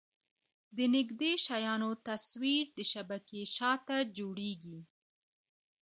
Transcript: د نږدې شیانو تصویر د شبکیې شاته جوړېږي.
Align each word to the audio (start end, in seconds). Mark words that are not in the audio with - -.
د 0.75 0.77
نږدې 0.95 1.31
شیانو 1.45 1.91
تصویر 2.07 2.63
د 2.77 2.79
شبکیې 2.91 3.43
شاته 3.55 3.97
جوړېږي. 4.17 4.79